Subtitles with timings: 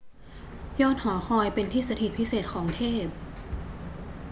[0.81, 3.07] ยอดหอคอยเป็นที่สถิตพิเศษของเทพ